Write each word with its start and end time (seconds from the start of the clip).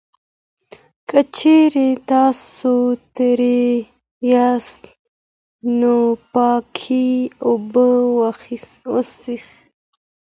که 1.09 1.19
چېرې 1.35 1.89
تاسو 2.11 2.73
تږی 3.15 3.65
یاست، 4.31 4.81
نو 5.79 5.95
پاکې 6.33 7.07
اوبه 7.47 7.87
وڅښئ. 8.17 9.39